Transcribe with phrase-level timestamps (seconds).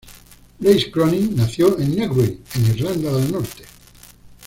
[0.59, 3.65] Blaise Cronin nació en Newry en Irlanda del Norte.